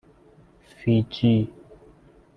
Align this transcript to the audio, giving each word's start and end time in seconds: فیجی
فیجی 0.77 1.51